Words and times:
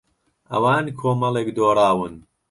ئەوان 0.51 0.85
کۆمەڵێک 0.99 1.49
دۆڕاون. 1.57 2.13